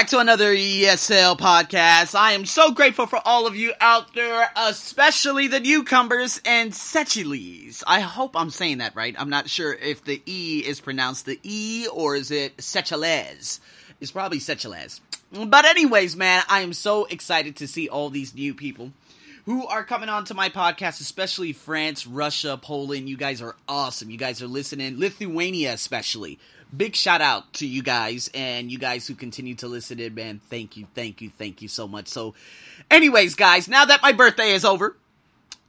back 0.00 0.08
to 0.08 0.18
another 0.18 0.54
ESL 0.54 1.38
podcast. 1.38 2.18
I 2.18 2.32
am 2.32 2.46
so 2.46 2.70
grateful 2.70 3.04
for 3.04 3.20
all 3.22 3.46
of 3.46 3.54
you 3.54 3.74
out 3.82 4.14
there, 4.14 4.50
especially 4.56 5.46
the 5.46 5.60
newcomers 5.60 6.40
and 6.46 6.72
Sechiles. 6.72 7.82
I 7.86 8.00
hope 8.00 8.34
I'm 8.34 8.48
saying 8.48 8.78
that 8.78 8.96
right. 8.96 9.14
I'm 9.18 9.28
not 9.28 9.50
sure 9.50 9.74
if 9.74 10.02
the 10.02 10.22
E 10.24 10.64
is 10.66 10.80
pronounced 10.80 11.26
the 11.26 11.38
E 11.42 11.86
or 11.92 12.16
is 12.16 12.30
it 12.30 12.56
Sechiles. 12.56 13.60
It's 14.00 14.10
probably 14.10 14.38
Sechiles. 14.38 15.00
But 15.32 15.66
anyways, 15.66 16.16
man, 16.16 16.44
I 16.48 16.62
am 16.62 16.72
so 16.72 17.04
excited 17.04 17.56
to 17.56 17.68
see 17.68 17.90
all 17.90 18.08
these 18.08 18.34
new 18.34 18.54
people 18.54 18.92
who 19.46 19.66
are 19.66 19.84
coming 19.84 20.08
on 20.08 20.24
to 20.26 20.34
my 20.34 20.48
podcast, 20.48 21.00
especially 21.00 21.52
France, 21.52 22.06
Russia, 22.06 22.58
Poland. 22.60 23.08
You 23.08 23.16
guys 23.16 23.42
are 23.42 23.56
awesome. 23.68 24.10
You 24.10 24.18
guys 24.18 24.42
are 24.42 24.46
listening. 24.46 24.98
Lithuania, 24.98 25.72
especially 25.72 26.38
big 26.76 26.94
shout 26.94 27.20
out 27.20 27.52
to 27.54 27.66
you 27.66 27.82
guys 27.82 28.30
and 28.34 28.70
you 28.70 28.78
guys 28.78 29.06
who 29.06 29.14
continue 29.14 29.54
to 29.56 29.68
listen 29.68 29.98
in, 29.98 30.14
man. 30.14 30.40
Thank 30.48 30.76
you, 30.76 30.86
thank 30.94 31.20
you, 31.20 31.30
thank 31.30 31.62
you 31.62 31.68
so 31.68 31.88
much. 31.88 32.08
So, 32.08 32.34
anyways, 32.90 33.34
guys, 33.34 33.68
now 33.68 33.84
that 33.84 34.02
my 34.02 34.12
birthday 34.12 34.52
is 34.52 34.64
over, 34.64 34.96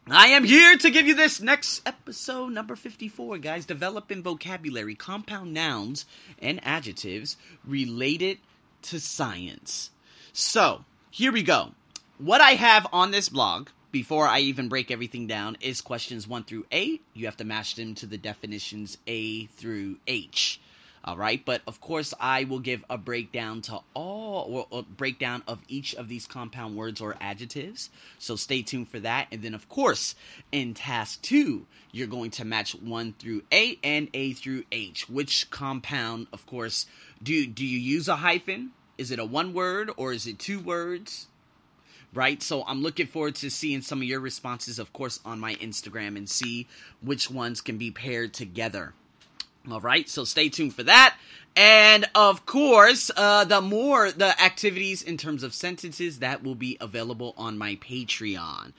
I 0.10 0.28
am 0.30 0.44
here 0.44 0.78
to 0.78 0.90
give 0.90 1.08
you 1.08 1.16
this 1.16 1.42
next 1.42 1.82
episode, 1.86 2.52
number 2.52 2.76
54, 2.76 3.38
guys. 3.38 3.66
Developing 3.66 4.24
vocabulary, 4.24 4.96
compound 4.96 5.54
nouns, 5.54 6.06
and 6.40 6.60
adjectives 6.64 7.38
related 7.66 8.40
to 8.84 9.00
science. 9.00 9.92
So, 10.34 10.86
here 11.12 11.32
we 11.32 11.44
go. 11.44 11.74
What 12.22 12.40
I 12.40 12.52
have 12.52 12.86
on 12.94 13.10
this 13.10 13.30
blog, 13.30 13.70
before 13.92 14.28
I 14.28 14.42
even 14.42 14.70
break 14.70 14.92
everything 14.92 15.26
down, 15.26 15.58
is 15.60 15.82
questions 15.82 16.28
1 16.28 16.44
through 16.44 16.68
8. 16.72 17.02
You 17.16 17.26
have 17.26 17.38
to 17.38 17.44
match 17.44 17.74
them 17.74 17.96
to 17.96 18.06
the 18.06 18.20
definitions 18.20 19.00
A 19.08 19.48
through 19.48 19.98
H. 20.06 20.62
All 21.04 21.18
right, 21.18 21.44
but 21.44 21.64
of 21.66 21.82
course, 21.82 22.14
I 22.20 22.44
will 22.44 22.60
give 22.60 22.86
a 22.92 22.98
breakdown 23.00 23.64
to 23.64 23.80
all 23.96 24.68
or, 24.72 24.82
a 24.82 24.84
breakdown 24.84 25.42
of 25.48 25.64
each 25.68 25.96
of 25.96 26.10
these 26.10 26.28
compound 26.28 26.76
words 26.76 27.02
or 27.02 27.16
adjectives. 27.20 27.90
So 28.20 28.36
stay 28.36 28.62
tuned 28.62 28.90
for 28.90 29.00
that. 29.00 29.26
And 29.32 29.42
then, 29.42 29.56
of 29.56 29.68
course, 29.68 30.14
in 30.52 30.76
task 30.76 31.24
two, 31.24 31.66
you're 31.92 32.06
going 32.06 32.30
to 32.32 32.46
match 32.46 32.76
one 32.76 33.16
through 33.18 33.42
A 33.52 33.80
and 33.84 34.10
A 34.14 34.34
through 34.34 34.66
H. 34.72 35.10
Which 35.10 35.50
compound, 35.50 36.28
of 36.32 36.46
course, 36.46 36.86
do 37.24 37.48
do 37.48 37.66
you 37.66 37.80
use 37.80 38.08
a 38.08 38.18
hyphen? 38.18 38.74
Is 39.00 39.10
it 39.10 39.18
a 39.18 39.26
one 39.26 39.56
word 39.56 39.90
or 39.98 40.14
is 40.14 40.28
it 40.28 40.38
two 40.38 40.60
words? 40.60 41.26
Right? 42.14 42.42
So 42.42 42.64
I'm 42.66 42.82
looking 42.82 43.08
forward 43.08 43.36
to 43.36 43.50
seeing 43.50 43.82
some 43.82 44.00
of 44.00 44.08
your 44.08 44.20
responses, 44.20 44.80
of 44.80 44.94
course, 44.94 45.20
on 45.26 45.40
my 45.40 45.56
Instagram 45.56 46.18
and 46.18 46.30
see 46.30 46.68
which 47.02 47.30
ones 47.30 47.62
can 47.62 47.78
be 47.78 47.92
paired 47.92 48.34
together. 48.34 48.94
All 49.70 49.82
right, 49.82 50.10
so 50.10 50.24
stay 50.24 50.50
tuned 50.50 50.74
for 50.74 50.84
that. 50.84 51.16
And 51.56 52.10
of 52.16 52.46
course, 52.46 53.12
uh, 53.16 53.44
the 53.44 53.62
more 53.62 54.10
the 54.10 54.42
activities 54.42 55.04
in 55.04 55.18
terms 55.18 55.44
of 55.44 55.54
sentences 55.54 56.20
that 56.20 56.44
will 56.44 56.56
be 56.56 56.78
available 56.82 57.36
on 57.38 57.58
my 57.58 57.76
Patreon. 57.76 58.72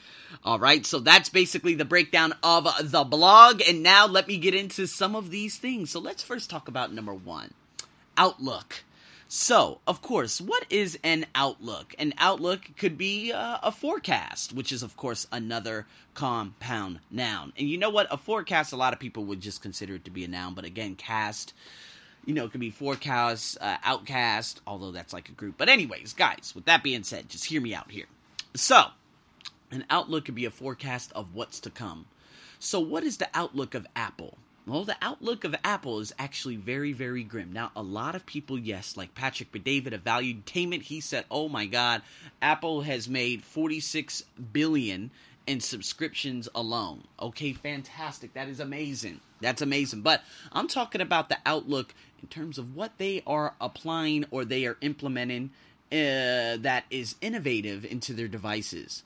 All 0.45 0.59
right, 0.59 0.85
so 0.85 0.99
that's 0.99 1.29
basically 1.29 1.75
the 1.75 1.85
breakdown 1.85 2.35
of 2.43 2.67
the 2.83 3.05
blog. 3.05 3.63
And 3.69 3.83
now 3.83 4.07
let 4.07 4.27
me 4.27 4.39
get 4.39 4.55
into 4.55 4.87
some 4.87 5.15
of 5.15 5.31
these 5.31 5.57
things. 5.59 5.91
So 5.91 6.01
let's 6.01 6.23
first 6.23 6.51
talk 6.51 6.67
about 6.67 6.93
number 6.93 7.15
one 7.15 7.53
Outlook. 8.17 8.83
So, 9.35 9.81
of 9.87 10.03
course, 10.03 10.43
what 10.43 10.67
is 10.69 10.99
an 11.03 11.25
outlook? 11.35 11.95
An 11.99 12.13
outlook 12.19 12.69
could 12.77 12.99
be 12.99 13.33
uh, 13.33 13.61
a 13.63 13.73
forecast, 13.73 14.53
which 14.53 14.73
is, 14.73 14.83
of 14.83 14.95
course, 14.95 15.27
another 15.33 15.87
compound 16.13 16.99
noun. 17.11 17.55
And 17.57 17.67
you 17.67 17.79
know 17.79 17.89
what? 17.89 18.09
A 18.11 18.19
forecast, 18.19 18.75
a 18.75 18.77
lot 18.77 18.93
of 18.93 18.99
people 18.99 19.25
would 19.25 19.41
just 19.41 19.63
consider 19.63 19.95
it 19.95 20.05
to 20.05 20.11
be 20.11 20.23
a 20.25 20.29
noun, 20.29 20.53
but 20.53 20.67
again, 20.67 20.97
cast, 20.97 21.55
you 22.27 22.35
know, 22.35 22.45
it 22.45 22.53
could 22.53 22.61
be 22.61 22.69
forecast, 22.69 23.57
uh, 23.63 23.79
outcast, 23.83 24.61
although 24.67 24.91
that's 24.91 25.15
like 25.15 25.31
a 25.31 25.33
group. 25.33 25.55
But, 25.57 25.71
anyways, 25.71 26.13
guys, 26.13 26.53
with 26.55 26.67
that 26.67 26.83
being 26.83 27.03
said, 27.03 27.31
just 27.31 27.47
hear 27.47 27.63
me 27.63 27.75
out 27.75 27.91
here. 27.91 28.09
So, 28.55 28.89
an 29.71 29.87
outlook 29.89 30.27
could 30.27 30.35
be 30.35 30.45
a 30.45 30.51
forecast 30.51 31.11
of 31.15 31.35
what's 31.35 31.59
to 31.61 31.71
come. 31.71 32.05
So, 32.59 32.81
what 32.81 33.03
is 33.03 33.17
the 33.17 33.31
outlook 33.33 33.75
of 33.75 33.87
Apple? 33.97 34.37
Well, 34.65 34.85
the 34.85 34.97
outlook 35.03 35.43
of 35.43 35.57
Apple 35.65 35.99
is 35.99 36.15
actually 36.21 36.55
very, 36.55 36.93
very 36.93 37.25
grim. 37.25 37.53
Now, 37.53 37.73
a 37.75 37.83
lot 37.83 38.15
of 38.15 38.25
people, 38.25 38.57
yes, 38.57 38.97
like 38.97 39.13
Patrick 39.15 39.51
Bet-David 39.51 39.93
of 39.93 40.05
Valuetainment, 40.05 40.83
he 40.83 41.01
said, 41.01 41.25
"Oh 41.31 41.49
my 41.49 41.67
God, 41.67 42.03
Apple 42.41 42.83
has 42.83 43.09
made 43.09 43.43
46 43.43 44.23
billion 44.53 45.11
in 45.49 45.61
subscriptions 45.61 46.49
alone." 46.55 47.03
Okay, 47.19 47.53
fantastic. 47.53 48.35
That 48.35 48.49
is 48.49 48.61
amazing. 48.61 49.21
That's 49.41 49.63
amazing. 49.63 50.03
But 50.03 50.23
I'm 50.53 50.69
talking 50.69 51.01
about 51.01 51.29
the 51.29 51.39
outlook 51.45 51.93
in 52.23 52.29
terms 52.29 52.57
of 52.57 52.77
what 52.77 52.99
they 52.99 53.21
are 53.27 53.55
applying 53.61 54.27
or 54.31 54.45
they 54.45 54.65
are 54.67 54.77
implementing 54.81 55.51
uh, 55.91 56.57
that 56.63 56.85
is 56.89 57.17
innovative 57.21 57.85
into 57.85 58.15
their 58.15 58.29
devices. 58.29 59.03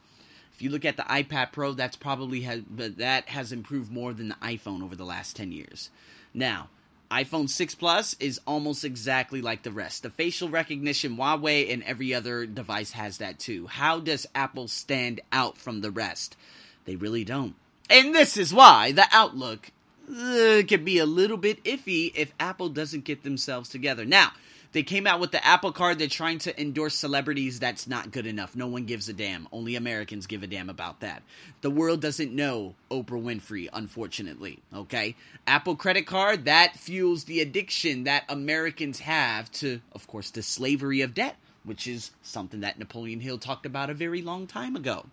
If 0.57 0.63
you 0.63 0.71
look 0.71 0.87
at 0.87 0.97
the 0.97 1.03
iPad 1.03 1.53
Pro, 1.53 1.73
that's 1.73 1.97
probably 1.97 2.41
has 2.41 2.63
that 2.71 3.29
has 3.29 3.53
improved 3.53 3.93
more 3.93 4.15
than 4.15 4.29
the 4.29 4.37
iPhone 4.37 4.83
over 4.83 4.97
the 4.97 5.05
last 5.05 5.37
10 5.37 5.53
years. 5.53 5.91
Now, 6.33 6.71
iPhone 7.11 7.51
6 7.51 7.75
Plus 7.75 8.17
is 8.19 8.41
almost 8.47 8.83
exactly 8.83 9.43
like 9.43 9.65
the 9.65 9.71
rest. 9.71 10.03
The 10.03 10.09
facial 10.09 10.49
recognition, 10.49 11.19
Huawei 11.19 11.71
and 11.71 11.83
every 11.83 12.15
other 12.15 12.47
device 12.47 12.93
has 12.93 13.19
that 13.19 13.39
too. 13.39 13.67
How 13.67 14.01
does 14.01 14.27
Apple 14.35 14.67
stand 14.67 15.21
out 15.31 15.59
from 15.59 15.83
the 15.83 15.91
rest? 15.91 16.39
They 16.87 16.97
really 16.97 17.23
don't. 17.23 17.55
And 17.91 18.15
this 18.15 18.39
is 18.39 18.55
why 18.55 18.93
the 18.93 19.07
outlook 19.13 19.71
uh, 20.09 20.63
can 20.67 20.87
be 20.87 20.97
a 20.97 21.05
little 21.05 21.37
bit 21.37 21.63
iffy 21.65 22.13
if 22.15 22.33
Apple 22.41 22.71
doesn't 22.71 23.05
get 23.05 23.25
themselves 23.25 23.69
together. 23.69 24.07
Now, 24.07 24.33
they 24.77 24.83
came 24.83 25.07
out 25.07 25.21
with 25.21 25.33
the 25.33 25.43
Apple 25.43 25.73
Card. 25.73 25.99
They're 25.99 26.07
trying 26.07 26.37
to 26.41 26.61
endorse 26.61 26.95
celebrities. 26.95 27.59
That's 27.59 27.87
not 27.87 28.11
good 28.11 28.27
enough. 28.27 28.55
No 28.55 28.67
one 28.67 28.85
gives 28.85 29.09
a 29.09 29.15
damn. 29.15 29.49
Only 29.51 29.75
Americans 29.75 30.27
give 30.27 30.43
a 30.43 30.47
damn 30.47 30.69
about 30.69 31.01
that. 31.01 31.23
The 31.63 31.71
world 31.71 32.03
doesn't 32.03 32.31
know 32.31 32.75
Oprah 32.91 33.23
Winfrey, 33.23 33.71
unfortunately. 33.73 34.59
Okay? 34.75 35.17
Apple 35.47 35.77
Credit 35.77 36.07
Card, 36.07 36.45
that 36.45 36.77
fuels 36.77 37.25
the 37.25 37.41
addiction 37.41 38.05
that 38.05 38.25
Americans 38.29 39.01
have 39.01 39.51
to, 39.53 39.81
of 39.93 40.07
course, 40.09 40.29
the 40.29 40.43
slavery 40.43 41.01
of 41.01 41.15
debt, 41.15 41.37
which 41.65 41.87
is 41.87 42.11
something 42.21 42.61
that 42.61 42.79
Napoleon 42.79 43.21
Hill 43.21 43.39
talked 43.39 43.65
about 43.65 43.89
a 43.89 43.95
very 43.95 44.21
long 44.21 44.47
time 44.47 44.77
ago 44.77 45.07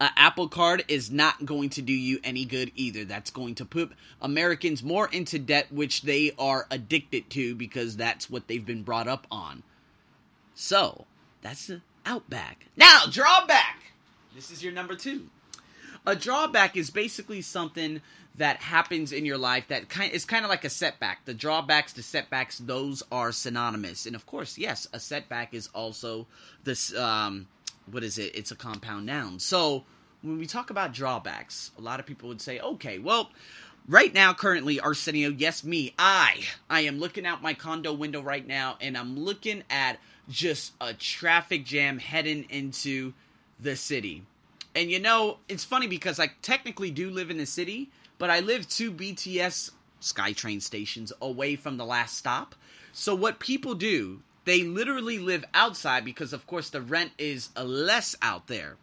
uh, 0.00 0.08
Apple 0.16 0.48
Card 0.48 0.84
is 0.88 1.10
not 1.10 1.44
going 1.44 1.70
to 1.70 1.82
do 1.82 1.92
you 1.92 2.18
any 2.24 2.44
good 2.44 2.72
either. 2.74 3.04
That's 3.04 3.30
going 3.30 3.54
to 3.56 3.64
put 3.64 3.92
Americans 4.20 4.82
more 4.82 5.08
into 5.08 5.38
debt, 5.38 5.72
which 5.72 6.02
they 6.02 6.32
are 6.38 6.66
addicted 6.70 7.30
to 7.30 7.54
because 7.54 7.96
that's 7.96 8.28
what 8.28 8.48
they've 8.48 8.64
been 8.64 8.82
brought 8.82 9.08
up 9.08 9.26
on. 9.30 9.62
So, 10.54 11.06
that's 11.42 11.66
the 11.66 11.82
outback. 12.06 12.66
Now, 12.76 13.04
drawback! 13.10 13.82
This 14.34 14.50
is 14.50 14.62
your 14.62 14.72
number 14.72 14.94
two. 14.94 15.28
A 16.06 16.14
drawback 16.14 16.76
is 16.76 16.90
basically 16.90 17.40
something 17.40 18.00
that 18.36 18.56
happens 18.58 19.12
in 19.12 19.24
your 19.24 19.38
life 19.38 19.68
that 19.68 19.88
kind 19.88 20.12
is 20.12 20.24
kind 20.24 20.44
of 20.44 20.50
like 20.50 20.64
a 20.64 20.70
setback. 20.70 21.24
The 21.24 21.34
drawbacks, 21.34 21.92
the 21.92 22.02
setbacks, 22.02 22.58
those 22.58 23.02
are 23.12 23.32
synonymous. 23.32 24.06
And 24.06 24.16
of 24.16 24.26
course, 24.26 24.58
yes, 24.58 24.88
a 24.92 25.00
setback 25.00 25.54
is 25.54 25.68
also 25.74 26.26
this 26.64 26.94
um, 26.96 27.46
what 27.90 28.04
is 28.04 28.18
it? 28.18 28.34
It's 28.34 28.50
a 28.50 28.56
compound 28.56 29.06
noun. 29.06 29.38
So 29.38 29.84
when 30.22 30.38
we 30.38 30.46
talk 30.46 30.70
about 30.70 30.92
drawbacks, 30.92 31.70
a 31.78 31.80
lot 31.80 32.00
of 32.00 32.06
people 32.06 32.28
would 32.28 32.40
say, 32.40 32.58
okay, 32.60 32.98
well, 32.98 33.30
right 33.88 34.12
now, 34.12 34.32
currently, 34.32 34.80
Arsenio, 34.80 35.30
yes, 35.30 35.64
me, 35.64 35.94
I, 35.98 36.40
I 36.70 36.80
am 36.80 36.98
looking 36.98 37.26
out 37.26 37.42
my 37.42 37.54
condo 37.54 37.92
window 37.92 38.22
right 38.22 38.46
now, 38.46 38.76
and 38.80 38.96
I'm 38.96 39.18
looking 39.18 39.62
at 39.70 39.98
just 40.28 40.72
a 40.80 40.94
traffic 40.94 41.64
jam 41.64 41.98
heading 41.98 42.46
into 42.48 43.12
the 43.60 43.76
city. 43.76 44.24
And 44.74 44.90
you 44.90 44.98
know, 44.98 45.38
it's 45.48 45.64
funny 45.64 45.86
because 45.86 46.18
I 46.18 46.30
technically 46.42 46.90
do 46.90 47.10
live 47.10 47.30
in 47.30 47.36
the 47.36 47.46
city, 47.46 47.90
but 48.18 48.30
I 48.30 48.40
live 48.40 48.68
two 48.68 48.90
BTS 48.90 49.70
SkyTrain 50.00 50.60
stations 50.60 51.12
away 51.20 51.56
from 51.56 51.76
the 51.76 51.84
last 51.84 52.16
stop. 52.16 52.54
So 52.92 53.14
what 53.14 53.38
people 53.38 53.74
do 53.74 54.20
they 54.44 54.62
literally 54.62 55.18
live 55.18 55.44
outside 55.54 56.04
because, 56.04 56.32
of 56.32 56.46
course, 56.46 56.70
the 56.70 56.80
rent 56.80 57.12
is 57.18 57.50
less 57.56 58.14
out 58.22 58.46
there. 58.46 58.76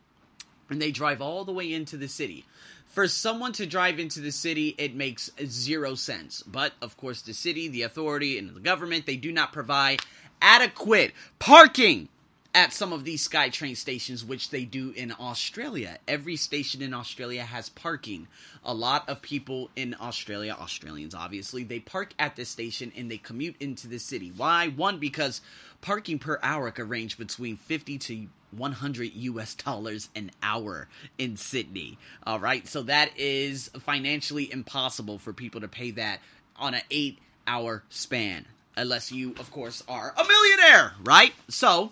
And 0.69 0.81
they 0.81 0.91
drive 0.91 1.21
all 1.21 1.43
the 1.43 1.51
way 1.51 1.73
into 1.73 1.97
the 1.97 2.07
city. 2.07 2.45
For 2.87 3.07
someone 3.07 3.53
to 3.53 3.65
drive 3.65 3.99
into 3.99 4.19
the 4.19 4.31
city, 4.31 4.75
it 4.77 4.95
makes 4.95 5.31
zero 5.45 5.95
sense. 5.95 6.43
But, 6.43 6.73
of 6.81 6.97
course, 6.97 7.21
the 7.21 7.33
city, 7.33 7.67
the 7.67 7.83
authority, 7.83 8.37
and 8.37 8.53
the 8.53 8.59
government, 8.59 9.05
they 9.05 9.17
do 9.17 9.31
not 9.31 9.53
provide 9.53 10.01
adequate 10.41 11.13
parking 11.39 12.09
at 12.53 12.73
some 12.73 12.91
of 12.91 13.05
these 13.05 13.27
SkyTrain 13.27 13.77
stations, 13.77 14.25
which 14.25 14.49
they 14.49 14.65
do 14.65 14.91
in 14.91 15.13
Australia. 15.19 15.97
Every 16.07 16.35
station 16.35 16.81
in 16.81 16.93
Australia 16.93 17.43
has 17.43 17.69
parking. 17.69 18.27
A 18.65 18.73
lot 18.73 19.07
of 19.09 19.21
people 19.21 19.69
in 19.75 19.95
Australia, 20.01 20.55
Australians 20.59 21.15
obviously, 21.15 21.63
they 21.63 21.79
park 21.79 22.13
at 22.19 22.35
this 22.35 22.49
station 22.49 22.91
and 22.95 23.09
they 23.09 23.17
commute 23.17 23.55
into 23.61 23.87
the 23.87 23.99
city. 23.99 24.33
Why? 24.35 24.67
One, 24.67 24.97
because 24.99 25.41
parking 25.79 26.19
per 26.19 26.39
hour 26.43 26.71
can 26.71 26.89
range 26.89 27.17
between 27.17 27.55
50 27.57 27.97
to 27.99 28.27
100 28.51 29.13
US 29.13 29.55
dollars 29.55 30.09
an 30.13 30.29
hour 30.43 30.89
in 31.17 31.37
Sydney. 31.37 31.97
All 32.27 32.39
right, 32.39 32.67
so 32.67 32.83
that 32.83 33.11
is 33.17 33.69
financially 33.79 34.51
impossible 34.51 35.19
for 35.19 35.31
people 35.31 35.61
to 35.61 35.69
pay 35.69 35.91
that 35.91 36.19
on 36.57 36.73
an 36.73 36.81
eight 36.91 37.19
hour 37.47 37.83
span. 37.89 38.45
unless 38.77 39.11
you, 39.11 39.35
of 39.39 39.51
course, 39.51 39.83
are 39.87 40.13
a 40.17 40.23
millionaire, 40.25 40.93
right? 41.03 41.33
So, 41.49 41.91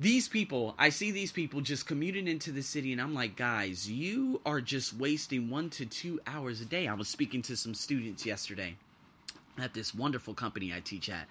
these 0.00 0.28
people, 0.28 0.74
I 0.78 0.88
see 0.88 1.10
these 1.10 1.30
people 1.30 1.60
just 1.60 1.86
commuting 1.86 2.26
into 2.26 2.52
the 2.52 2.62
city, 2.62 2.92
and 2.92 3.02
I'm 3.02 3.14
like, 3.14 3.36
guys, 3.36 3.88
you 3.88 4.40
are 4.46 4.62
just 4.62 4.94
wasting 4.94 5.50
one 5.50 5.68
to 5.70 5.84
two 5.84 6.18
hours 6.26 6.62
a 6.62 6.64
day. 6.64 6.88
I 6.88 6.94
was 6.94 7.06
speaking 7.06 7.42
to 7.42 7.56
some 7.56 7.74
students 7.74 8.24
yesterday 8.24 8.76
at 9.60 9.74
this 9.74 9.94
wonderful 9.94 10.32
company 10.32 10.72
I 10.74 10.80
teach 10.80 11.10
at. 11.10 11.28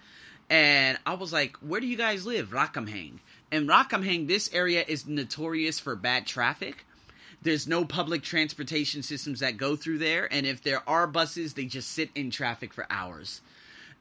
And 0.51 0.99
I 1.03 1.15
was 1.15 1.33
like, 1.33 1.57
where 1.57 1.81
do 1.81 1.87
you 1.87 1.97
guys 1.97 2.27
live? 2.27 2.49
Ramkhamhaeng. 2.49 3.19
And 3.51 3.67
Ramkhamhaeng, 3.67 4.27
this 4.27 4.53
area 4.53 4.85
is 4.87 5.07
notorious 5.07 5.79
for 5.79 5.95
bad 5.95 6.27
traffic. 6.27 6.85
There's 7.41 7.67
no 7.67 7.85
public 7.85 8.21
transportation 8.21 9.01
systems 9.01 9.39
that 9.39 9.57
go 9.57 9.77
through 9.77 9.97
there. 9.97 10.31
And 10.31 10.45
if 10.45 10.61
there 10.61 10.87
are 10.87 11.07
buses, 11.07 11.55
they 11.55 11.65
just 11.65 11.91
sit 11.91 12.11
in 12.13 12.29
traffic 12.29 12.73
for 12.73 12.85
hours. 12.91 13.41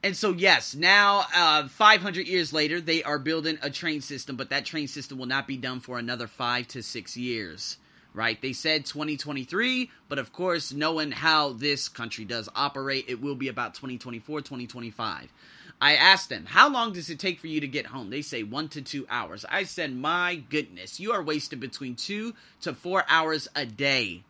And 0.03 0.17
so, 0.17 0.31
yes, 0.31 0.77
now 0.77 1.25
uh, 1.35 1.69
500 1.69 2.29
years 2.29 2.53
later, 2.53 2.81
they 2.81 3.03
are 3.03 3.19
building 3.19 3.59
a 3.63 3.71
train 3.71 4.01
system, 4.01 4.37
but 4.37 4.51
that 4.51 4.65
train 4.65 4.87
system 4.87 5.19
will 5.19 5.27
not 5.27 5.49
be 5.49 5.57
done 5.57 5.81
for 5.81 5.99
another 5.99 6.27
five 6.27 6.69
to 6.69 6.83
six 6.83 7.17
years 7.17 7.79
right? 8.15 8.43
They 8.43 8.53
said 8.53 8.85
2023, 8.85 9.91
but 10.09 10.19
of 10.19 10.33
course, 10.33 10.73
knowing 10.73 11.13
how 11.13 11.53
this 11.53 11.89
country 11.89 12.25
does 12.25 12.49
operate, 12.57 13.05
it 13.07 13.21
will 13.21 13.37
be 13.37 13.49
about 13.49 13.75
2024, 13.75 14.41
2025. 14.41 15.33
I 15.81 15.95
asked 15.95 16.29
them, 16.29 16.45
How 16.47 16.69
long 16.69 16.93
does 16.93 17.11
it 17.11 17.21
take 17.21 17.39
for 17.39 17.47
you 17.47 17.61
to 17.61 17.69
get 17.69 17.87
home? 17.87 18.11
They 18.11 18.23
say 18.23 18.43
one 18.43 18.69
to 18.71 18.83
two 18.83 19.07
hours. 19.09 19.45
I 19.49 19.63
said, 19.63 19.95
My 19.95 20.43
goodness, 20.51 20.99
you 20.99 21.13
are 21.13 21.23
wasting 21.23 21.61
between 21.61 21.95
two 21.95 22.35
to 22.63 22.75
four 22.75 23.05
hours 23.09 23.47
a 23.55 23.65
day. 23.65 24.25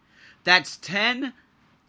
That's 0.45 0.77
10 0.77 1.33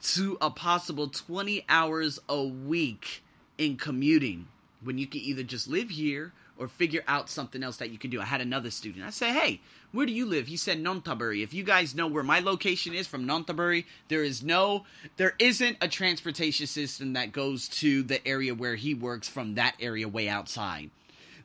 to 0.02 0.38
a 0.40 0.50
possible 0.50 1.10
20 1.10 1.66
hours 1.68 2.20
a 2.30 2.42
week 2.42 3.24
in 3.60 3.78
commuting 3.78 4.48
when 4.82 4.98
you 4.98 5.06
can 5.06 5.22
either 5.22 5.44
just 5.44 5.68
live 5.68 5.90
here 5.90 6.32
or 6.58 6.68
figure 6.68 7.04
out 7.08 7.30
something 7.30 7.62
else 7.62 7.78
that 7.78 7.90
you 7.90 7.98
can 7.98 8.10
do. 8.10 8.20
I 8.20 8.26
had 8.26 8.42
another 8.42 8.72
student. 8.72 9.06
I 9.06 9.12
said, 9.12 9.34
"Hey, 9.34 9.62
where 9.92 10.06
do 10.06 10.12
you 10.12 10.26
live?" 10.26 10.48
He 10.48 10.58
said, 10.58 10.82
"Nonthaburi." 10.82 11.44
If 11.44 11.54
you 11.54 11.64
guys 11.64 11.96
know 11.96 12.08
where 12.08 12.24
my 12.24 12.40
location 12.40 12.94
is 12.94 13.08
from 13.08 13.26
Nonthaburi, 13.26 13.86
there 14.08 14.24
is 14.24 14.42
no 14.42 14.86
there 15.18 15.36
isn't 15.40 15.78
a 15.82 15.88
transportation 15.88 16.68
system 16.68 17.14
that 17.14 17.32
goes 17.32 17.68
to 17.70 18.02
the 18.02 18.26
area 18.28 18.56
where 18.56 18.76
he 18.76 18.94
works 18.94 19.28
from 19.28 19.56
that 19.56 19.76
area 19.80 20.08
way 20.08 20.28
outside. 20.28 20.90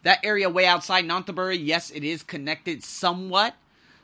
That 0.03 0.21
area 0.23 0.51
way 0.51 0.67
outside 0.67 1.05
Nonthaburi, 1.05 1.65
yes, 1.65 1.91
it 1.91 2.05
is 2.05 2.23
connected 2.23 2.85
somewhat 2.85 3.55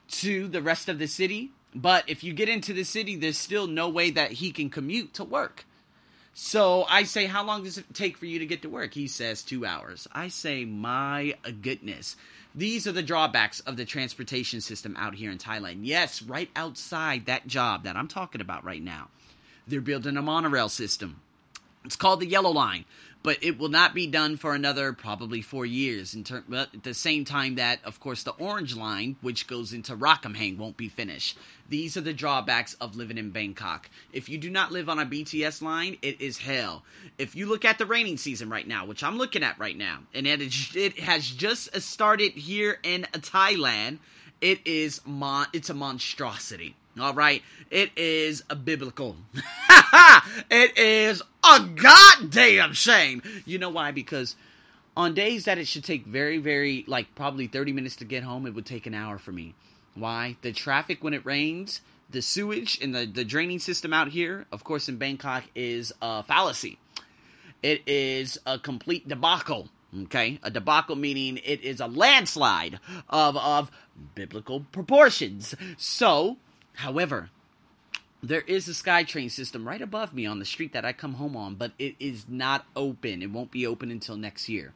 to 0.09 0.49
the 0.49 0.63
rest 0.63 0.89
of 0.89 0.99
the 0.99 1.07
city, 1.07 1.51
but 1.75 2.09
if 2.09 2.25
you 2.25 2.33
get 2.33 2.49
into 2.49 2.73
the 2.73 2.85
city, 2.85 3.15
there's 3.17 3.39
still 3.39 3.67
no 3.67 3.89
way 3.89 4.11
that 4.11 4.33
he 4.33 4.51
can 4.51 4.71
commute 4.71 5.15
to 5.15 5.25
work. 5.25 5.65
So 6.43 6.87
I 6.89 7.03
say, 7.03 7.27
How 7.27 7.45
long 7.45 7.65
does 7.65 7.77
it 7.77 7.85
take 7.93 8.17
for 8.17 8.25
you 8.25 8.39
to 8.39 8.47
get 8.47 8.63
to 8.63 8.71
work? 8.71 8.95
He 8.95 9.09
says, 9.09 9.43
Two 9.43 9.67
hours. 9.67 10.09
I 10.11 10.29
say, 10.29 10.65
My 10.65 11.35
goodness. 11.61 12.17
These 12.55 12.87
are 12.87 12.93
the 12.93 13.03
drawbacks 13.03 13.61
of 13.61 13.77
the 13.77 13.85
transportation 13.85 14.63
system 14.63 14.97
out 14.99 15.15
here 15.15 15.31
in 15.31 15.37
Thailand. 15.37 15.81
Yes, 15.83 16.23
right 16.23 16.49
outside 16.57 17.27
that 17.27 17.47
job 17.47 17.85
that 17.85 17.95
I'm 17.95 18.09
talking 18.09 18.41
about 18.41 18.65
right 18.65 18.83
now, 18.83 19.09
they're 19.69 19.83
building 19.83 20.17
a 20.17 20.23
monorail 20.23 20.71
system. 20.71 21.21
It's 21.85 21.95
called 21.95 22.21
the 22.21 22.27
Yellow 22.27 22.51
Line 22.51 22.87
but 23.23 23.39
it 23.43 23.59
will 23.59 23.69
not 23.69 23.95
be 23.95 24.07
done 24.07 24.37
for 24.37 24.55
another 24.55 24.93
probably 24.93 25.43
four 25.43 25.67
years. 25.67 26.15
In 26.15 26.25
ter- 26.25 26.43
at 26.53 26.83
the 26.83 26.95
same 26.95 27.25
time 27.25 27.57
that, 27.57 27.81
of 27.85 28.01
course, 28.01 28.23
the 28.23 28.33
Orange 28.33 28.75
Line, 28.75 29.17
which 29.21 29.47
goes 29.47 29.73
into 29.73 29.97
Ramkhamhaeng, 29.97 30.57
won't 30.57 30.77
be 30.77 30.89
finished. 30.89 31.39
These 31.69 31.97
are 31.97 32.03
the 32.03 32.13
drawbacks 32.13 32.75
of 32.75 32.97
living 32.97 33.19
in 33.19 33.31
Bangkok. 33.31 33.91
If 34.13 34.29
you 34.29 34.39
do 34.39 34.51
not 34.51 34.73
live 34.73 34.89
on 34.89 34.99
a 34.99 35.07
BTS 35.07 35.63
line, 35.63 35.99
it 36.03 36.21
is 36.21 36.39
hell. 36.39 36.83
If 37.19 37.37
you 37.37 37.47
look 37.47 37.65
at 37.65 37.79
the 37.79 37.87
raining 37.87 38.17
season 38.17 38.49
right 38.49 38.67
now, 38.67 38.87
which 38.87 39.05
I'm 39.05 39.19
looking 39.19 39.43
at 39.43 39.59
right 39.59 39.77
now, 39.77 40.01
and 40.15 40.27
it, 40.27 40.41
is, 40.41 40.73
it 40.75 40.99
has 41.01 41.29
just 41.29 41.81
started 41.81 42.33
here 42.33 42.79
in 42.83 43.07
Thailand, 43.13 43.99
it 44.41 44.67
is 44.67 45.01
mon- 45.05 45.47
it's 45.53 45.71
a 45.71 45.75
monstrosity. 45.75 46.75
All 46.99 47.15
right, 47.15 47.43
it 47.71 47.91
is 47.97 48.43
a 48.51 48.57
biblical. 48.57 49.17
it 50.51 50.77
is 50.77 51.23
a 51.45 51.61
goddamn 51.61 52.73
shame. 52.73 53.23
You 53.47 53.59
know 53.59 53.71
why? 53.71 53.93
Because 53.93 54.35
on 54.97 55.15
days 55.15 55.45
that 55.45 55.59
it 55.59 55.69
should 55.69 55.85
take 55.85 56.05
very, 56.05 56.39
very, 56.39 56.85
like 56.89 57.15
probably 57.15 57.47
30 57.47 57.73
minutes 57.73 57.97
to 57.97 58.05
get 58.05 58.25
home, 58.25 58.47
it 58.47 58.55
would 58.55 58.67
take 58.67 58.87
an 58.87 58.95
hour 58.95 59.19
for 59.19 59.31
me. 59.31 59.55
Why? 59.95 60.37
The 60.43 60.53
traffic 60.53 61.03
when 61.03 61.15
it 61.15 61.25
rains, 61.25 61.81
the 62.11 62.23
sewage 62.23 62.79
and 62.83 62.95
the, 62.95 63.07
the 63.07 63.25
draining 63.25 63.61
system 63.61 63.93
out 63.93 64.09
here, 64.09 64.47
of 64.51 64.65
course, 64.65 64.89
in 64.89 64.97
Bangkok, 64.97 65.45
is 65.55 65.93
a 66.03 66.23
fallacy. 66.23 66.79
It 67.63 67.83
is 67.87 68.39
a 68.47 68.59
complete 68.59 69.09
debacle. 69.09 69.69
Okay, 70.05 70.39
a 70.45 70.51
debacle 70.53 70.95
meaning 70.95 71.41
it 71.45 71.63
is 71.63 71.81
a 71.81 71.89
landslide 71.89 72.79
of 73.09 73.37
of 73.37 73.73
biblical 74.15 74.61
proportions. 74.71 75.57
So, 75.79 76.37
however, 76.81 77.31
there 78.23 78.43
is 78.43 78.69
a 78.69 78.73
SkyTrain 78.73 79.31
system 79.31 79.67
right 79.67 79.81
above 79.81 80.13
me 80.13 80.27
on 80.27 80.39
the 80.39 80.45
street 80.45 80.73
that 80.73 80.85
I 80.85 80.93
come 80.93 81.15
home 81.15 81.37
on, 81.37 81.55
but 81.55 81.73
it 81.79 81.95
is 81.99 82.27
not 82.29 82.67
open. 82.77 83.23
It 83.23 83.31
won't 83.31 83.51
be 83.51 83.67
open 83.67 83.91
until 83.91 84.17
next 84.17 84.49
year. 84.49 84.75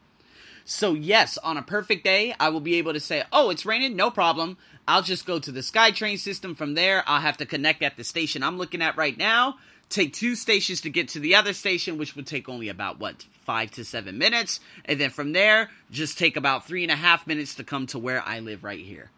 So, 0.64 0.94
yes, 0.94 1.36
on 1.38 1.58
a 1.58 1.62
perfect 1.62 2.04
day, 2.04 2.34
I 2.40 2.48
will 2.48 2.60
be 2.60 2.76
able 2.76 2.94
to 2.94 3.00
say, 3.00 3.22
oh, 3.32 3.50
it's 3.50 3.66
raining, 3.66 3.96
no 3.96 4.10
problem. 4.10 4.56
I'll 4.88 5.02
just 5.02 5.26
go 5.26 5.38
to 5.38 5.52
the 5.52 5.60
SkyTrain 5.60 6.18
system. 6.18 6.54
From 6.54 6.72
there, 6.72 7.04
I'll 7.06 7.20
have 7.20 7.36
to 7.38 7.46
connect 7.46 7.82
at 7.82 7.98
the 7.98 8.04
station 8.04 8.42
I'm 8.42 8.56
looking 8.56 8.80
at 8.80 8.96
right 8.96 9.16
now, 9.16 9.56
take 9.90 10.14
two 10.14 10.34
stations 10.34 10.80
to 10.82 10.90
get 10.90 11.08
to 11.10 11.20
the 11.20 11.34
other 11.34 11.52
station, 11.52 11.98
which 11.98 12.16
would 12.16 12.26
take 12.26 12.48
only 12.48 12.70
about, 12.70 12.98
what, 12.98 13.26
five 13.44 13.72
to 13.72 13.84
seven 13.84 14.16
minutes. 14.16 14.60
And 14.86 14.98
then 14.98 15.10
from 15.10 15.32
there, 15.32 15.68
just 15.90 16.18
take 16.18 16.38
about 16.38 16.66
three 16.66 16.82
and 16.82 16.92
a 16.92 16.96
half 16.96 17.26
minutes 17.26 17.56
to 17.56 17.64
come 17.64 17.86
to 17.88 17.98
where 17.98 18.22
I 18.22 18.40
live 18.40 18.64
right 18.64 18.80
here. 18.80 19.10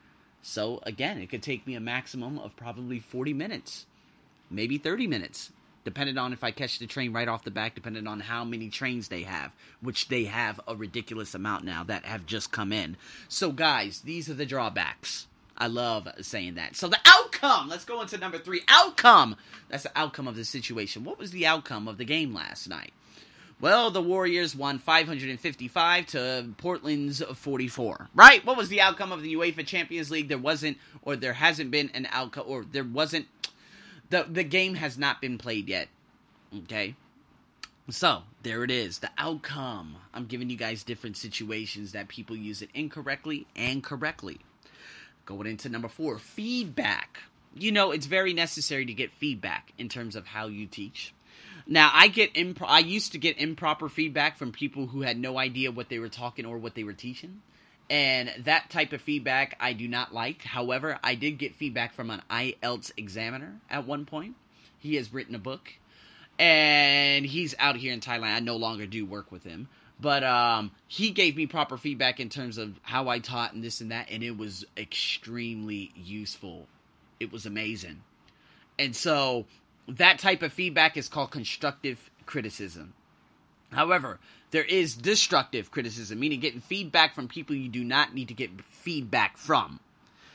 So, 0.48 0.78
again, 0.84 1.19
it 1.19 1.28
could 1.28 1.43
take 1.43 1.66
me 1.66 1.75
a 1.75 1.81
maximum 1.81 2.38
of 2.38 2.56
probably 2.56 3.00
40 3.00 3.34
minutes 3.34 3.87
maybe 4.50 4.78
30 4.78 5.06
minutes, 5.06 5.50
depending 5.84 6.19
on 6.19 6.32
if 6.32 6.44
I 6.44 6.50
catch 6.50 6.78
the 6.78 6.87
train 6.87 7.12
right 7.12 7.28
off 7.28 7.44
the 7.44 7.50
back, 7.50 7.75
depending 7.75 8.06
on 8.06 8.20
how 8.20 8.44
many 8.44 8.69
trains 8.69 9.08
they 9.08 9.22
have, 9.22 9.52
which 9.81 10.08
they 10.08 10.25
have 10.25 10.60
a 10.66 10.76
ridiculous 10.76 11.34
amount 11.34 11.64
now 11.64 11.84
that 11.84 12.04
have 12.04 12.26
just 12.26 12.52
come 12.52 12.72
in. 12.72 12.96
So, 13.28 13.52
guys, 13.52 14.00
these 14.00 14.28
are 14.31 14.34
the 14.34 14.46
drawbacks. 14.46 15.26
I 15.58 15.69
love 15.69 16.08
saying 16.20 16.54
that. 16.54 16.76
So, 16.76 16.88
the 16.88 17.00
outcome, 17.06 17.69
let's 17.69 17.84
go 17.84 18.00
into 18.02 18.19
number 18.19 18.38
three. 18.38 18.62
Outcome. 18.69 19.37
That's 19.69 19.84
the 19.84 19.98
outcome 19.98 20.28
of 20.28 20.37
the 20.37 20.44
situation. 20.44 21.04
What 21.04 21.19
was 21.19 21.31
the 21.31 21.46
outcome 21.46 21.88
of 21.88 21.98
the 21.98 22.04
game 22.04 22.34
last 22.34 22.69
night? 22.69 22.93
Well, 23.58 23.91
the 23.91 24.03
Warriors 24.03 24.55
won 24.55 24.79
555 24.79 26.06
to 26.08 26.49
Portland's 26.58 27.23
44. 27.23 28.08
Right? 28.14 28.44
What 28.44 28.56
was 28.56 28.69
the 28.69 28.82
outcome 28.82 29.13
of 29.13 29.22
the 29.22 29.34
UEFA 29.34 29.67
Champions 29.67 30.10
League? 30.10 30.29
There 30.29 30.36
wasn't, 30.36 30.77
or 31.03 31.17
there 31.17 31.32
hasn't 31.32 31.70
been 31.70 31.91
an 31.94 32.06
outcome, 32.10 32.44
or 32.46 32.65
there 32.70 32.84
wasn't 32.84 33.27
the 34.10 34.27
the 34.29 34.44
game 34.44 34.75
has 34.75 34.98
not 34.98 35.20
been 35.20 35.39
played 35.39 35.69
yet. 35.69 35.89
Okay. 36.65 36.94
So, 37.89 38.25
there 38.43 38.65
it 38.65 38.70
is. 38.70 38.98
The 38.98 39.10
outcome. 39.17 39.96
I'm 40.13 40.27
giving 40.27 40.51
you 40.51 40.56
guys 40.56 40.82
different 40.82 41.17
situations 41.17 41.93
that 41.93 42.08
people 42.08 42.36
use 42.36 42.60
it 42.60 42.70
incorrectly 42.75 43.46
and 43.55 43.82
correctly. 43.82 44.41
Going 45.25 45.46
into 45.46 45.69
number 45.69 45.89
4, 45.89 46.19
feedback. 46.19 47.20
You 47.55 47.70
know, 47.70 47.93
it's 47.93 48.06
very 48.06 48.32
necessary 48.32 48.86
to 48.86 48.93
get 48.93 49.13
feedback 49.13 49.72
in 49.79 49.89
terms 49.89 50.17
of 50.17 50.27
how 50.27 50.48
you 50.48 50.67
teach. 50.67 51.15
Now, 51.67 51.91
I 51.93 52.08
get 52.08 52.31
imp- 52.35 52.63
I 52.63 52.79
used 52.79 53.13
to 53.13 53.19
get 53.19 53.39
improper 53.39 53.89
feedback 53.89 54.37
from 54.37 54.53
people 54.53 54.87
who 54.87 55.03
had 55.03 55.19
no 55.19 55.39
idea 55.39 55.73
what 55.73 55.89
they 55.89 55.99
were 55.99 56.08
talking 56.08 56.46
or 56.46 56.58
what 56.58 56.75
they 56.75 56.85
were 56.85 56.93
teaching. 56.93 57.43
And 57.89 58.32
that 58.44 58.70
type 58.70 58.93
of 58.93 59.01
feedback 59.01 59.56
I 59.61 59.73
do 59.73 59.89
not 59.89 60.13
like. 60.13 60.43
However, 60.43 60.99
I 61.03 61.15
did 61.15 61.39
get 61.39 61.55
feedback 61.55 61.94
from 61.94 62.11
an 62.11 62.23
IELTS 62.31 62.93
examiner 62.96 63.61
at 63.70 63.87
one 63.87 64.05
point. 64.06 64.35
He 64.79 64.96
has 64.96 65.13
written 65.13 65.35
a 65.35 65.41
book, 65.41 65.73
and 66.39 67.25
he's 67.25 67.55
out 67.58 67.77
here 67.77 67.93
in 67.93 68.01
Thailand. 68.01 68.35
I 68.35 68.41
no 68.41 68.56
longer 68.56 68.87
do 68.87 69.05
work 69.06 69.32
with 69.32 69.44
him, 69.44 69.69
but 70.01 70.23
um, 70.23 70.73
he 70.87 71.11
gave 71.11 71.37
me 71.37 71.46
proper 71.46 71.77
feedback 71.77 72.20
in 72.20 72.29
terms 72.29 72.58
of 72.58 72.79
how 72.82 73.08
I 73.08 73.19
taught 73.19 73.53
and 73.55 73.63
this 73.65 73.81
and 73.81 73.91
that, 73.91 74.08
and 74.11 74.23
it 74.23 74.37
was 74.37 74.65
extremely 74.77 75.93
useful. 75.96 76.67
It 77.19 77.32
was 77.32 77.46
amazing. 77.46 78.03
And 78.79 78.94
so 78.94 79.46
that 79.88 80.19
type 80.19 80.43
of 80.43 80.52
feedback 80.52 80.96
is 80.96 81.08
called 81.08 81.31
constructive 81.31 82.10
criticism. 82.26 82.94
However, 83.72 84.19
there 84.50 84.64
is 84.64 84.94
destructive 84.94 85.70
criticism, 85.70 86.20
meaning 86.20 86.40
getting 86.40 86.60
feedback 86.60 87.14
from 87.14 87.28
people 87.28 87.56
you 87.56 87.69
do 87.69 87.84
not 87.84 88.14
need 88.14 88.28
to 88.28 88.34
get 88.34 88.62
feedback 88.62 89.36
from. 89.36 89.81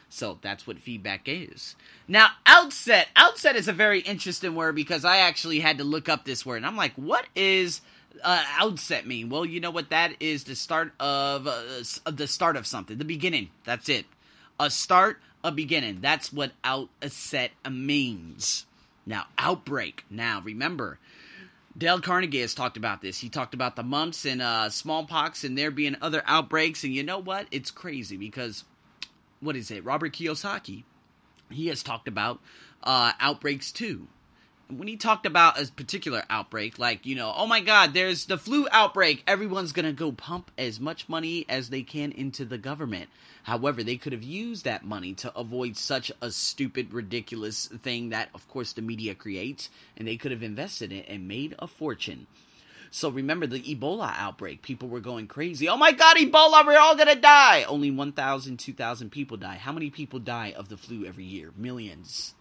So 0.09 0.37
that's 0.41 0.67
what 0.67 0.77
feedback 0.77 1.21
is. 1.25 1.75
Now, 2.07 2.31
outset. 2.45 3.07
Outset 3.15 3.55
is 3.55 3.69
a 3.69 3.73
very 3.73 4.01
interesting 4.01 4.55
word 4.55 4.75
because 4.75 5.05
I 5.05 5.17
actually 5.17 5.61
had 5.61 5.77
to 5.77 5.85
look 5.85 6.09
up 6.09 6.25
this 6.25 6.45
word. 6.45 6.57
And 6.57 6.65
I'm 6.65 6.75
like, 6.75 6.93
what 6.95 7.25
is 7.33 7.79
uh, 8.21 8.43
outset 8.59 9.07
mean? 9.07 9.29
Well, 9.29 9.45
you 9.45 9.61
know 9.61 9.71
what 9.71 9.89
that 9.91 10.15
is 10.19 10.43
the 10.43 10.55
start 10.55 10.91
of 10.99 11.47
uh, 11.47 12.11
the 12.11 12.27
start 12.27 12.57
of 12.57 12.67
something, 12.67 12.97
the 12.97 13.05
beginning. 13.05 13.49
That's 13.63 13.87
it. 13.87 14.05
A 14.59 14.69
start, 14.69 15.19
a 15.45 15.51
beginning. 15.51 16.01
That's 16.01 16.33
what 16.33 16.51
outset 16.63 17.51
means. 17.69 18.65
Now, 19.05 19.25
outbreak. 19.37 20.05
Now, 20.09 20.41
remember, 20.43 20.99
Dale 21.77 22.01
Carnegie 22.01 22.41
has 22.41 22.53
talked 22.53 22.77
about 22.77 23.01
this. 23.01 23.19
He 23.19 23.29
talked 23.29 23.53
about 23.53 23.75
the 23.75 23.83
mumps 23.83 24.25
and 24.25 24.41
uh, 24.41 24.69
smallpox 24.69 25.43
and 25.43 25.57
there 25.57 25.71
being 25.71 25.95
other 26.01 26.23
outbreaks. 26.25 26.83
And 26.83 26.93
you 26.93 27.03
know 27.03 27.19
what? 27.19 27.47
It's 27.51 27.71
crazy 27.71 28.17
because, 28.17 28.63
what 29.39 29.55
is 29.55 29.71
it? 29.71 29.83
Robert 29.85 30.13
Kiyosaki, 30.13 30.83
he 31.49 31.67
has 31.67 31.81
talked 31.83 32.07
about 32.07 32.39
uh, 32.83 33.13
outbreaks 33.19 33.71
too 33.71 34.07
when 34.77 34.87
he 34.87 34.97
talked 34.97 35.25
about 35.25 35.61
a 35.61 35.71
particular 35.71 36.23
outbreak, 36.29 36.79
like, 36.79 37.05
you 37.05 37.15
know, 37.15 37.33
oh 37.35 37.45
my 37.45 37.61
god, 37.61 37.93
there's 37.93 38.25
the 38.25 38.37
flu 38.37 38.67
outbreak, 38.71 39.23
everyone's 39.27 39.71
gonna 39.71 39.93
go 39.93 40.11
pump 40.11 40.51
as 40.57 40.79
much 40.79 41.09
money 41.09 41.45
as 41.49 41.69
they 41.69 41.83
can 41.83 42.11
into 42.11 42.45
the 42.45 42.57
government. 42.57 43.09
However, 43.43 43.83
they 43.83 43.97
could 43.97 44.13
have 44.13 44.23
used 44.23 44.65
that 44.65 44.85
money 44.85 45.13
to 45.15 45.35
avoid 45.35 45.77
such 45.77 46.11
a 46.21 46.31
stupid, 46.31 46.93
ridiculous 46.93 47.67
thing 47.67 48.09
that, 48.09 48.29
of 48.33 48.47
course, 48.47 48.73
the 48.73 48.81
media 48.81 49.15
creates, 49.15 49.69
and 49.97 50.07
they 50.07 50.17
could 50.17 50.31
have 50.31 50.43
invested 50.43 50.91
in 50.91 50.99
it 50.99 51.05
and 51.07 51.27
made 51.27 51.55
a 51.59 51.67
fortune. 51.67 52.27
So 52.91 53.09
remember 53.09 53.47
the 53.47 53.61
Ebola 53.61 54.13
outbreak. 54.17 54.61
People 54.61 54.89
were 54.89 54.99
going 54.99 55.27
crazy. 55.27 55.69
Oh 55.69 55.77
my 55.77 55.93
god, 55.93 56.17
Ebola, 56.17 56.65
we're 56.65 56.77
all 56.77 56.95
gonna 56.95 57.15
die! 57.15 57.63
Only 57.63 57.89
1,000, 57.89 58.57
2,000 58.57 59.09
people 59.09 59.37
die. 59.37 59.55
How 59.55 59.71
many 59.71 59.89
people 59.89 60.19
die 60.19 60.53
of 60.55 60.67
the 60.67 60.75
flu 60.75 61.05
every 61.05 61.23
year? 61.23 61.51
Millions. 61.55 62.35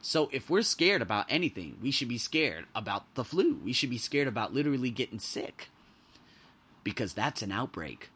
So 0.00 0.28
if 0.32 0.48
we're 0.48 0.62
scared 0.62 1.02
about 1.02 1.26
anything, 1.28 1.78
we 1.82 1.90
should 1.90 2.08
be 2.08 2.18
scared 2.18 2.66
about 2.74 3.14
the 3.14 3.24
flu. 3.24 3.58
We 3.64 3.72
should 3.72 3.90
be 3.90 3.98
scared 3.98 4.28
about 4.28 4.54
literally 4.54 4.90
getting 4.90 5.18
sick. 5.18 5.70
Because 6.84 7.12
that's 7.12 7.42
an 7.42 7.52
outbreak. 7.52 8.10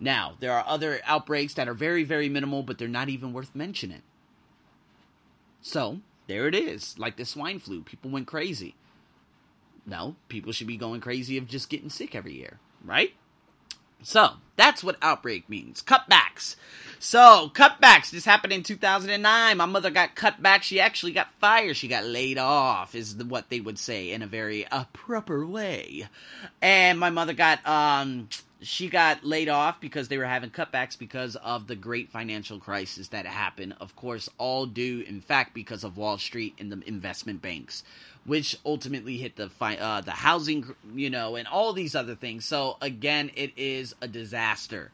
Now, 0.00 0.34
there 0.40 0.52
are 0.52 0.64
other 0.66 1.00
outbreaks 1.04 1.54
that 1.54 1.68
are 1.68 1.74
very, 1.74 2.04
very 2.04 2.28
minimal, 2.28 2.62
but 2.62 2.78
they're 2.78 2.88
not 2.88 3.08
even 3.08 3.32
worth 3.32 3.54
mentioning. 3.54 4.02
So, 5.60 6.00
there 6.26 6.46
it 6.46 6.54
is. 6.54 6.98
Like 6.98 7.16
the 7.16 7.24
swine 7.24 7.58
flu. 7.58 7.82
People 7.82 8.10
went 8.10 8.26
crazy. 8.26 8.74
No, 9.86 10.16
people 10.28 10.52
should 10.52 10.66
be 10.66 10.76
going 10.76 11.00
crazy 11.00 11.38
of 11.38 11.48
just 11.48 11.70
getting 11.70 11.88
sick 11.88 12.14
every 12.14 12.34
year, 12.34 12.58
right? 12.84 13.14
So, 14.02 14.30
that's 14.56 14.82
what 14.82 14.96
outbreak 15.02 15.48
means. 15.48 15.82
Cutbacks. 15.82 16.56
So, 17.00 17.50
cutbacks. 17.54 18.10
This 18.10 18.24
happened 18.24 18.52
in 18.52 18.64
2009. 18.64 19.56
My 19.56 19.66
mother 19.66 19.90
got 19.90 20.16
cut 20.16 20.42
back. 20.42 20.64
She 20.64 20.80
actually 20.80 21.12
got 21.12 21.32
fired. 21.34 21.76
She 21.76 21.86
got 21.86 22.04
laid 22.04 22.38
off, 22.38 22.94
is 22.94 23.14
what 23.14 23.50
they 23.50 23.60
would 23.60 23.78
say 23.78 24.10
in 24.10 24.22
a 24.22 24.26
very 24.26 24.66
uh, 24.66 24.84
proper 24.92 25.46
way. 25.46 26.08
And 26.60 26.98
my 26.98 27.10
mother 27.10 27.34
got, 27.34 27.64
um, 27.66 28.28
she 28.60 28.88
got 28.88 29.24
laid 29.24 29.48
off 29.48 29.80
because 29.80 30.08
they 30.08 30.18
were 30.18 30.24
having 30.24 30.50
cutbacks 30.50 30.98
because 30.98 31.36
of 31.36 31.68
the 31.68 31.76
great 31.76 32.08
financial 32.08 32.58
crisis 32.58 33.08
that 33.08 33.26
happened. 33.26 33.76
Of 33.80 33.94
course, 33.94 34.28
all 34.36 34.66
due, 34.66 35.04
in 35.06 35.20
fact, 35.20 35.54
because 35.54 35.84
of 35.84 35.96
Wall 35.96 36.18
Street 36.18 36.56
and 36.58 36.72
the 36.72 36.82
investment 36.88 37.40
banks, 37.40 37.84
which 38.28 38.56
ultimately 38.64 39.16
hit 39.16 39.36
the 39.36 39.48
fi- 39.48 39.78
uh, 39.78 40.02
the 40.02 40.12
housing, 40.12 40.74
you 40.94 41.10
know, 41.10 41.34
and 41.36 41.48
all 41.48 41.72
these 41.72 41.94
other 41.94 42.14
things. 42.14 42.44
So 42.44 42.76
again, 42.80 43.30
it 43.34 43.52
is 43.56 43.94
a 44.00 44.06
disaster. 44.06 44.90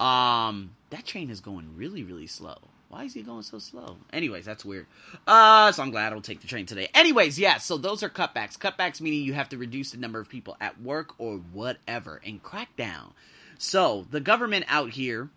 Um, 0.00 0.72
that 0.90 1.06
train 1.06 1.30
is 1.30 1.40
going 1.40 1.76
really, 1.76 2.02
really 2.02 2.26
slow. 2.26 2.58
Why 2.88 3.04
is 3.04 3.14
he 3.14 3.22
going 3.22 3.42
so 3.42 3.58
slow? 3.58 3.96
Anyways, 4.12 4.44
that's 4.44 4.64
weird. 4.64 4.86
Uh, 5.26 5.72
so 5.72 5.82
I'm 5.82 5.92
glad 5.92 6.12
I'll 6.12 6.20
take 6.20 6.42
the 6.42 6.46
train 6.46 6.66
today. 6.66 6.88
Anyways, 6.92 7.38
yeah, 7.38 7.56
so 7.56 7.78
those 7.78 8.02
are 8.02 8.10
cutbacks. 8.10 8.58
Cutbacks 8.58 9.00
meaning 9.00 9.22
you 9.22 9.32
have 9.32 9.48
to 9.50 9.56
reduce 9.56 9.92
the 9.92 9.96
number 9.98 10.18
of 10.20 10.28
people 10.28 10.56
at 10.60 10.78
work 10.82 11.14
or 11.18 11.36
whatever 11.36 12.20
and 12.26 12.42
crack 12.42 12.76
down. 12.76 13.14
So 13.58 14.06
the 14.10 14.20
government 14.20 14.66
out 14.68 14.90
here 14.90 15.30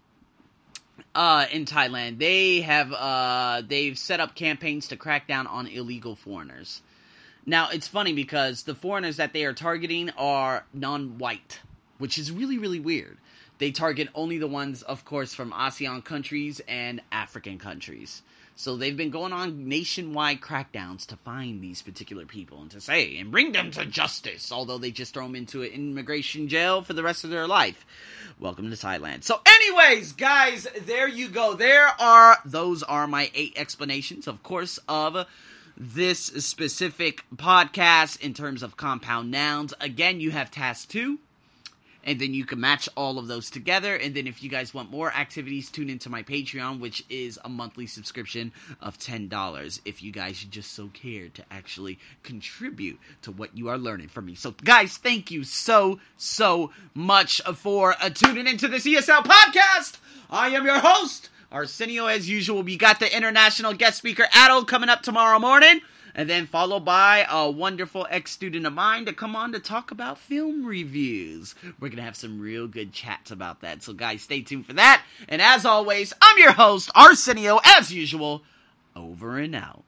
uh, 1.14 1.46
in 1.52 1.66
Thailand, 1.66 2.18
they 2.18 2.62
have 2.62 2.92
uh, 2.92 3.62
they've 3.66 3.98
set 3.98 4.20
up 4.20 4.36
campaigns 4.36 4.90
to 4.90 4.98
crack 4.98 5.28
down 5.28 5.48
on 5.48 5.68
illegal 5.68 6.16
foreigners. 6.16 6.82
Now 7.46 7.70
it's 7.70 7.88
funny 7.88 8.14
because 8.14 8.64
the 8.64 8.76
foreigners 8.76 9.18
that 9.18 9.34
they 9.34 9.46
are 9.46 9.54
targeting 9.54 10.10
are 10.18 10.66
non-white, 10.74 11.60
which 11.98 12.18
is 12.18 12.32
really 12.32 12.58
really 12.58 12.80
weird. 12.80 13.18
They 13.58 13.72
target 13.72 14.10
only 14.14 14.38
the 14.38 14.48
ones, 14.48 14.82
of 14.82 15.06
course, 15.06 15.34
from 15.34 15.52
ASEAN 15.52 16.04
countries 16.04 16.60
and 16.68 17.02
African 17.12 17.58
countries. 17.58 18.22
So 18.58 18.78
they've 18.78 18.96
been 18.96 19.12
going 19.12 19.34
on 19.34 19.68
nationwide 19.68 20.40
crackdowns 20.40 21.06
to 21.08 21.18
find 21.18 21.62
these 21.62 21.82
particular 21.82 22.26
people 22.26 22.62
and 22.62 22.72
to 22.72 22.82
say 22.82 23.18
and 23.18 23.30
bring 23.30 23.52
them 23.52 23.72
to 23.72 23.86
justice, 23.86 24.52
although 24.52 24.78
they 24.78 24.92
just 24.92 25.14
throw 25.14 25.24
them 25.24 25.36
into 25.36 25.62
an 25.64 25.72
immigration 25.72 26.48
jail 26.48 26.82
for 26.82 26.94
the 26.94 27.04
rest 27.04 27.26
of 27.26 27.30
their 27.30 27.48
life. 27.48 27.86
Welcome 28.40 28.70
to 28.70 28.78
Thailand. 28.78 29.24
So, 29.24 29.42
anyways, 29.46 30.14
guys, 30.14 30.68
there 30.86 31.08
you 31.08 31.28
go. 31.28 31.54
There 31.54 31.88
are 32.00 32.38
those 32.46 32.82
are 32.82 33.08
my 33.08 33.30
eight 33.36 33.54
explanations, 33.58 34.28
of 34.28 34.42
course, 34.42 34.80
of 34.88 35.28
this 35.78 36.20
specific 36.20 37.24
podcast 37.36 38.22
in 38.22 38.34
terms 38.34 38.64
of 38.64 38.78
compound 38.78 39.32
nouns. 39.32 39.74
Again, 39.80 40.20
you 40.20 40.32
have 40.32 40.52
task 40.52 40.90
two 40.90 41.20
and 42.06 42.20
then 42.20 42.34
you 42.34 42.46
can 42.46 42.60
match 42.60 42.88
all 42.96 43.18
of 43.18 43.28
those 43.28 43.50
together. 43.50 43.96
And 43.96 44.16
then 44.16 44.28
if 44.28 44.44
you 44.44 44.50
guys 44.50 44.74
want 44.74 44.92
more 44.92 45.12
activities, 45.12 45.70
tune 45.70 45.90
into 45.90 46.10
my 46.10 46.24
Patreon, 46.24 46.80
which 46.80 47.04
is 47.10 47.40
a 47.44 47.50
monthly 47.50 47.88
subscription 47.88 48.54
of 48.80 48.98
$10 49.00 49.82
if 49.86 50.04
you 50.04 50.12
guys 50.12 50.44
just 50.44 50.74
so 50.74 50.88
care 50.90 51.30
to 51.30 51.44
actually 51.50 52.00
contribute 52.24 53.00
to 53.24 53.32
what 53.32 53.58
you 53.58 53.70
are 53.70 53.78
learning 53.78 54.08
from 54.08 54.28
me. 54.28 54.36
So, 54.36 54.52
guys, 54.52 54.98
thank 54.98 55.32
you 55.32 55.44
so, 55.44 56.00
so 56.16 56.72
much 56.94 57.42
for 57.56 57.96
uh, 58.00 58.10
tuning 58.12 58.48
into 58.48 58.68
this 58.68 58.86
ESL 58.86 59.24
podcast. 59.24 59.98
I 60.30 60.50
am 60.50 60.66
your 60.66 60.80
host, 60.80 61.30
Arsenio, 61.52 62.08
as 62.08 62.30
usual. 62.30 62.64
We 62.64 62.78
got 62.78 63.00
the 63.00 63.16
international 63.16 63.74
guest 63.74 63.98
speaker, 63.98 64.26
Adel, 64.36 64.66
coming 64.66 64.90
up 64.90 65.02
tomorrow 65.02 65.40
morning 65.40 65.82
and 66.16 66.30
then 66.30 66.48
followed 66.48 66.86
by 66.86 67.26
a 67.30 67.52
wonderful 67.52 68.08
ex 68.10 68.32
student 68.32 68.66
of 68.66 68.74
mine 68.74 69.06
to 69.06 69.14
come 69.14 69.36
on 69.36 69.52
to 69.52 69.60
talk 69.60 69.92
about 69.92 70.18
film 70.18 70.66
reviews. 70.66 71.54
We're 71.80 71.90
to 71.90 72.02
have 72.02 72.16
some 72.16 72.40
real 72.40 72.68
good 72.68 72.94
chats 72.94 73.32
about 73.32 73.62
that. 73.62 73.84
So, 73.84 73.94
guys, 73.94 74.22
stay 74.22 74.42
tuned 74.42 74.66
for 74.66 74.74
that. 74.74 75.04
And 75.28 75.42
as 75.42 75.66
always, 75.66 76.14
I'm 76.22 76.38
your 76.40 76.54
host, 76.54 76.90
Arsenio, 76.96 77.60
as 77.64 77.94
usual, 77.94 78.44
over 78.96 79.38
and 79.38 79.56
out. 79.56 79.84